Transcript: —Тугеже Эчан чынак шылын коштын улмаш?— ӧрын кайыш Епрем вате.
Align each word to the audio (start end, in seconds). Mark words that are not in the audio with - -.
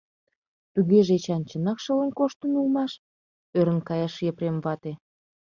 —Тугеже 0.73 1.13
Эчан 1.19 1.41
чынак 1.49 1.79
шылын 1.83 2.11
коштын 2.19 2.51
улмаш?— 2.59 2.91
ӧрын 3.59 3.79
кайыш 3.87 4.13
Епрем 4.29 4.57
вате. 4.65 4.93